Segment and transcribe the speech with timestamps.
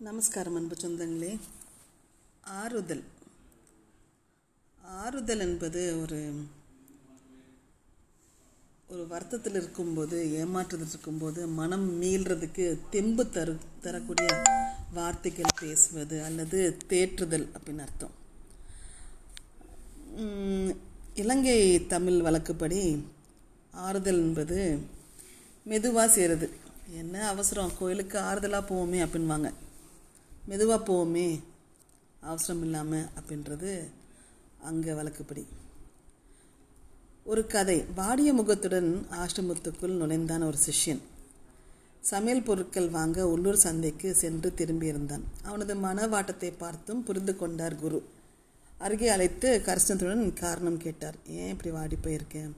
[0.00, 1.30] நமஸ்காரம் அன்பு சொந்தங்களே.
[2.42, 3.02] ஆறுதல்.
[4.82, 6.18] ஆறுதல் என்பது ஒரு
[8.88, 14.28] ஒரு வருத்தத்தில் இருக்கும்போது ஏமாற்றத்தில் இருக்கும்போது மனம் மீள்றதுக்கு தெம்பு தரு தரக்கூடிய
[14.94, 18.14] வார்த்தைகள் பேசுவது அல்லது தேற்றுதல் அப்படின்னு அர்த்தம்.
[21.14, 22.82] இலங்கை தமிழ் வழக்குப்படி
[23.86, 24.58] ஆறுதல் என்பது
[25.64, 26.48] மெதுவாக செய்கிறது
[26.92, 29.48] என்ன அவசரம் கோயிலுக்கு ஆறுதலாக போவோமே அப்படின்வாங்க
[30.48, 31.28] மெதுவாக போவோமே.
[32.20, 33.72] அவசரம் இல்லாமல் அப்படின்றது
[34.58, 35.44] அங்கே வழக்குப்படி.
[37.24, 37.84] ஒரு கதை.
[37.94, 41.02] வாடிய முகத்துடன் ஆசிரமத்துக்குள் நுழைந்தான் ஒரு சிஷ்யன்.
[42.00, 45.24] சமையல் பொருட்கள் வாங்க உள்ளூர் சந்தைக்கு சென்று திரும்பியிருந்தான்.
[45.42, 48.00] அவனது மனவாட்டத்தை பார்த்தும் புரிந்து கொண்டார் குரு.
[48.78, 51.16] அருகே அழைத்து கரிசனத்துடன் காரணம் கேட்டார்.
[51.26, 52.52] ஏன் இப்படி வாடி போயிருக்கேன்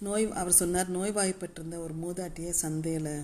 [0.00, 3.14] நோய் அவர் சொன்னார் நோய்வாய்ப்பட்டிருந்த ஒரு மூதாட்டியை சந்தையில்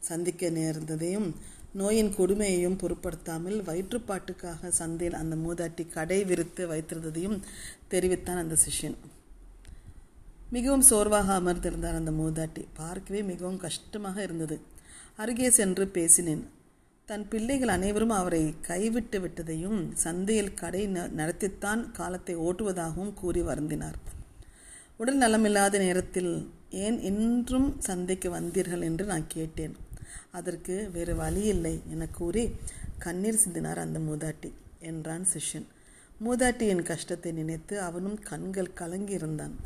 [0.00, 1.28] சந்திக்க நேர்ந்ததையும்
[1.72, 7.40] நோயின் கொடுமையையும் பொருட்படுத்தாமல் வயிற்றுப்பாட்டுக்காக சந்தையில் அந்த மூதாட்டி கடை விரித்து வைத்திருந்ததையும்
[7.88, 8.94] தெரிவித்தான் அந்த சிஷ்யன்.
[10.50, 12.64] மிகவும் சோர்வாக அமர்ந்திருந்தார் அந்த மூதாட்டி.
[12.74, 14.60] பார்க்கவே மிகவும் கஷ்டமாக இருந்தது.
[15.16, 16.48] அருகே சென்று பேசினேன்.
[17.06, 23.94] தன் பிள்ளைகள் அனைவரும் அவரை கைவிட்டு விட்டதையும் சந்தையில் கடை ந- நடத்தித்தான் காலத்தை ஓட்டுவதாகவும் கூறி வருந்தினார்.
[24.96, 29.76] உடல் நலமில்லாத நேரத்தில் ஏன் இன்றும் சந்தைக்கு வந்தீர்கள் என்று நான் கேட்டேன்.
[30.32, 32.50] அதற்கு வேறு வழி இல்லை என கூறி
[32.98, 35.66] கண்ணீர் சிந்தினார் அந்த மூதாட்டி என்றான் சிஷ்யன்.
[36.24, 39.56] மூதாட்டியின் கஷ்டத்தை நினைத்து அவனும் கண்கள் கலங்கி இருந்தான்.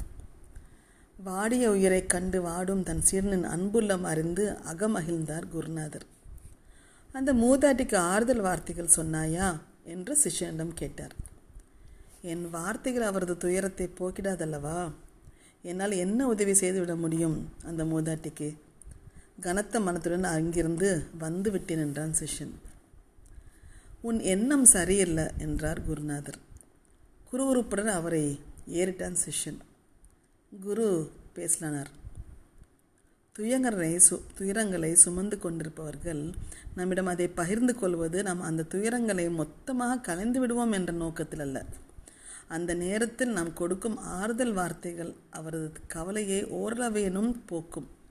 [1.24, 6.04] வாடிய உயிரைக் கண்டு வாடும் தன் சீரனின் அன்புள்ளம் அறிந்து அகமகிழ்ந்தார் குருநாதர்.
[7.12, 9.58] அந்த மூதாட்டிக்கு ஆறுதல் வார்த்தைகள் சொன்னாயா?
[9.84, 11.14] என்று சிஷ்யனிடம் கேட்டார்.
[12.22, 14.92] என் வார்த்தைகள் அவரது துயரத்தை போக்கிடாதல்லவா?
[15.62, 18.56] என்னால் என்ன உதவி செய்துவிட முடியும் அந்த மூதாட்டிக்கு?
[19.40, 22.52] கனத்த மனத்துடன் அங்கிருந்து வந்து விட்டேன் என்றான் சிஷ்யன்.
[24.00, 26.38] உன் எண்ணம் சரியில்லை என்றார் குருநாதர்.
[27.32, 29.56] குருவுறுப்புடன் அவரை ஏறிட்டான் சிஷ்யன்.
[30.60, 31.86] குரு பேசலானார்.
[33.38, 36.32] துயங்களை சு துயரங்களை சுமந்து கொண்டிருப்பவர்கள்
[36.74, 41.64] நம்மிடம் அதை பகிர்ந்து கொள்வது நாம் அந்த துயரங்களை மொத்தமாக கலைந்து விடுவோம் என்ற நோக்கத்தில் அல்ல.
[42.48, 48.02] அந்த நேரத்தில் நாம் கொடுக்கும் ஆறுதல் வார்த்தைகள் அவரது கவலையை ஓரளவேனும் போக்கும்.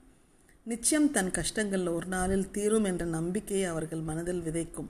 [0.66, 4.90] நிச்சயம் தன் கஷ்டங்கள் ஒரு நாளில் தீரும் என்ற நம்பிக்கையை அவர்கள் மனதில் விதைக்கும்.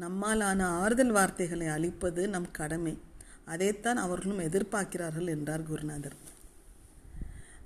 [0.00, 2.98] நம்மாலான ஆறுதல் வார்த்தைகளை அளிப்பது நம் கடமை.
[3.44, 6.16] அதைத்தான் அவர்களும் எதிர்பார்க்கிறார்கள் என்றார் குருநாதர்.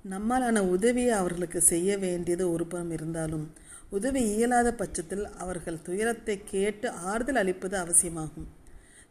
[0.09, 3.53] நம்மாலான உதவியை அவர்களுக்கு செய்ய வேண்டியது ஒரு புறம் இருந்தாலும்
[3.89, 8.47] உதவி இயலாத பட்சத்தில் அவர்கள் துயரத்தை கேட்டு ஆறுதல் அளிப்பது அவசியமாகும்.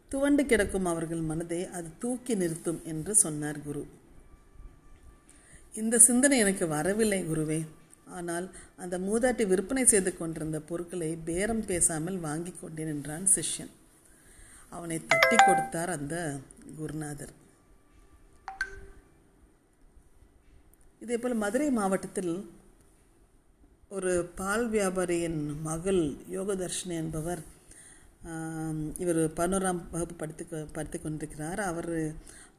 [0.09, 3.83] துவண்டு கிடக்கும் அவர்கள் மனதை அது தூக்கி நிறுத்தும் என்று சொன்னார் குரு.
[5.73, 7.59] இந்த சிந்தனை எனக்கு வரவில்லை குருவே.
[8.17, 8.45] ஆனால்
[8.83, 13.73] அந்த மூதாட்டி விற்பனை செய்து கொண்டிருந்த பொருட்களை பேரம் பேசாமல் வாங்கி கொண்டேன் என்றான் சிஷ்யன்.
[14.75, 16.15] அவனை தட்டி கொடுத்தார் அந்த
[16.79, 17.33] குருநாதர்.
[21.03, 22.33] இதேபோல் மதுரை மாவட்டத்தில்
[23.97, 26.01] ஒரு பால் வியாபாரியின் மகள்
[26.35, 27.41] யோகதர்ஷினி என்பவர்
[29.03, 30.43] இவர் பதினோராம் வகுப்பு படித்து
[30.75, 31.61] படித்து கொண்டிருக்கிறார்.
[31.71, 31.91] அவர்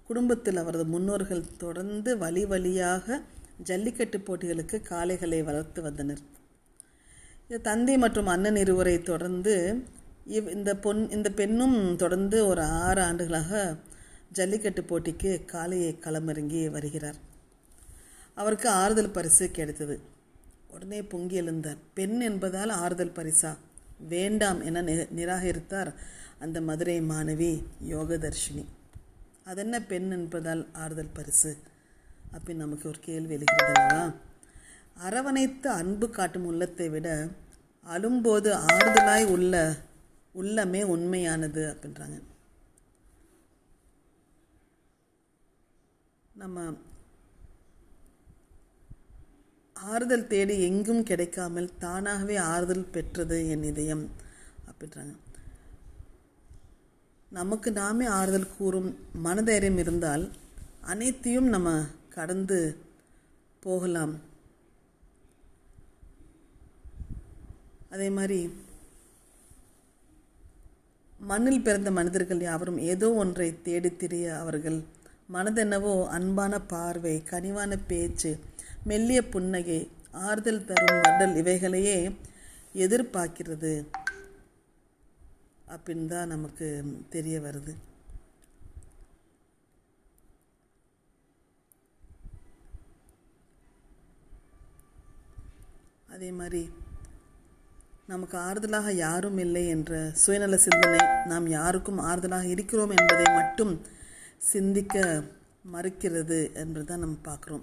[0.08, 3.20] குடும்பத்தில் அவரது முன்னோர்கள் தொடர்ந்து வழி வழியாக
[3.62, 6.18] ஜல்லிக்கட்டு போட்டிகளுக்கு காளைகளை வளர்த்து வந்தனர்.
[7.62, 9.82] தந்தை மற்றும் அண்ணன் இருவரை தொடர்ந்து
[10.26, 13.76] இவ் இந்த பொன் இந்த பெண்ணும் தொடர்ந்து ஒரு ஆறு ஆண்டுகளாக
[14.32, 17.14] ஜல்லிக்கட்டு போட்டிக்கு காளையை களமிறங்கி வருகிறார்.
[18.34, 20.00] அவருக்கு ஆறுதல் பரிசு கிடைத்தது.
[20.70, 21.76] உடனே பொங்கி எழுந்தார்.
[21.94, 23.56] பெண் என்பதால் ஆறுதல் பரிசா?
[24.08, 25.94] வேண்டாம் என நி- நிராகரித்தார்
[26.38, 28.64] அந்த மதுரை மாணவி யோகதர்ஷினி.
[29.44, 31.56] அதென்ன பெண் என்பதால் ஆறுதல் பரிசு?
[32.32, 34.12] அப்படின்னு நமக்கு ஒரு கேள்வி எழுகிறது
[35.06, 37.28] அரவணைத்து அன்பு காட்டும் உள்ளத்தை விட
[37.84, 39.54] அழும்போது ஆறுதலாய் உள்ள
[40.34, 42.18] உள்ளமே உண்மையானது அப்படின்றாங்க.
[46.34, 46.74] நம்ம
[49.74, 54.10] ஆறுதல் தேடி எங்கும் கிடைக்காமல் தானாகவே ஆறுதல் பெற்றது என் இதயம்
[54.70, 55.14] அப்படின்றாங்க.
[57.30, 58.90] நமக்கு நாமே ஆறுதல் கூறும்
[59.24, 60.24] மனதைரியம் இருந்தால்
[60.80, 61.70] அனைத்தையும் நம்ம
[62.16, 62.58] கடந்து
[63.62, 64.14] போகலாம்.
[67.90, 68.40] அதே மாதிரி
[71.20, 74.78] மண்ணில் பிறந்த மனிதர்கள் யாவரும் ஏதோ ஒன்றை தேடி திரிய அவர்கள்
[75.32, 78.30] மனதென்னவோ அன்பான பார்வை கனிவான பேச்சு
[78.84, 79.80] மெல்லிய புன்னகை
[80.12, 81.98] ஆறுதல் தரும் வண்டல் இவைகளையே
[82.74, 83.72] எதிர்பார்க்கிறது.
[85.72, 86.68] அப்படின்னு தான் நமக்கு
[87.08, 87.74] தெரிய வருது.
[96.20, 96.70] அதே மாதிரி
[98.06, 103.80] நமக்கு ஆறுதலாக யாரும் இல்லை என்ற சுயநல சிந்தனை நாம் யாருக்கும் ஆறுதலாக இருக்கிறோம் என்பதை மட்டும்
[104.38, 105.22] சிந்திக்க
[105.72, 107.62] மறுக்கிறது என்பதுதான் நம்ம பார்க்குறோம்.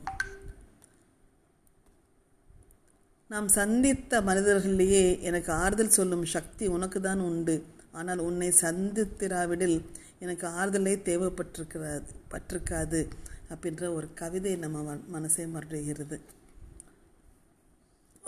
[3.27, 7.63] நாம் சந்தித்த மனிதர்களிலேயே எனக்கு ஆறுதல் சொல்லும் சக்தி உனக்கு தான் உண்டு.
[7.91, 9.85] ஆனால் உன்னை சந்தித்திராவிடில்
[10.19, 12.01] எனக்கு ஆறுதலே தேவைப்பட்டிருக்கிறது
[12.31, 13.09] பட்டிருக்காது
[13.49, 16.19] அப்படின்ற ஒரு கவிதை நம்ம ம- மனசை மறுகிறது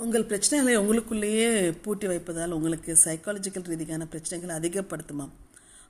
[0.04, 1.48] உங்கள் பிரச்சனைகளை உங்களுக்குள்ளேயே
[1.84, 5.34] பூட்டி வைப்பதால் உங்களுக்கு சைக்காலஜிக்கல் ரீதியான பிரச்சனைகள் அதிகப்படுத்துமாம்.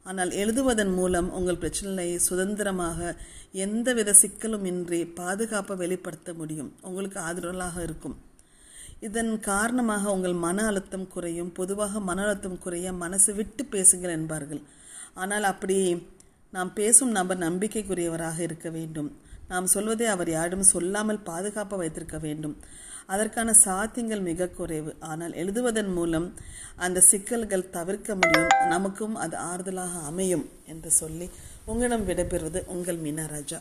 [0.03, 3.15] ஆனால் எழுதுவதன் மூலம் உங்கள் பிரச்சனைகளை சுதந்திரமாக
[3.65, 6.71] எந்தவித சிக்கலும் இன்றி பாதுகாப்பை வெளிப்படுத்த முடியும்.
[6.81, 8.17] உங்களுக்கு ஆதரவாக இருக்கும்.
[8.99, 11.51] இதன் காரணமாக உங்கள் மன அழுத்தம் குறையும்.
[11.51, 14.61] பொதுவாக மன அழுத்தம் குறைய மனசு விட்டு பேசுங்கள் என்பார்கள்.
[15.13, 15.77] ஆனால் அப்படி
[16.51, 19.09] நாம் பேசும் நபர் நம்பிக்கைக்குரியவராக இருக்க வேண்டும்.
[19.47, 22.57] நாம் சொல்வதை அவர் யாரும் சொல்லாமல் பாதுகாப்பாக வைத்திருக்க வேண்டும்.
[23.13, 24.91] அதற்கான சாத்தியங்கள் மிக குறைவு.
[25.11, 26.27] ஆனால் எழுதுவதன் மூலம்
[26.85, 28.53] அந்த சிக்கல்கள் தவிர்க்க முடியும்.
[28.69, 31.27] நமக்கும் அது ஆறுதலாக அமையும் என்று சொல்லி
[31.65, 33.59] உங்களிடம் விடைபெறுவது உங்கள் மீனா ராஜா.